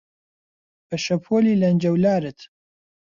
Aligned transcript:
بە 0.87 0.97
شەپۆلی 1.05 1.59
لەنجەولارت 1.61 2.39